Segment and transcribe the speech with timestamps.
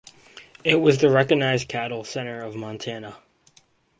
[0.63, 3.17] It was the recognized cattle centre of Montana.